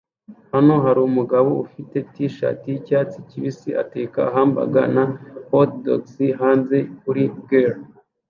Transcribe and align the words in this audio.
Hano 0.53 0.73
harumugabo 0.83 1.51
ufite 1.65 1.97
t-shirt 2.11 2.61
yicyatsi 2.71 3.17
kibisi 3.29 3.69
ateka 3.83 4.19
hamburg 4.35 4.73
na 4.95 5.03
hotdogs 5.51 6.15
hanze 6.41 6.77
kuri 7.01 7.23
grill 7.47 7.73